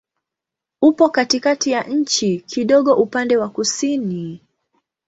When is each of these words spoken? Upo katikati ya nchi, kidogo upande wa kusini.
Upo 0.81 1.09
katikati 1.09 1.71
ya 1.71 1.83
nchi, 1.83 2.39
kidogo 2.39 2.93
upande 2.93 3.37
wa 3.37 3.49
kusini. 3.49 4.41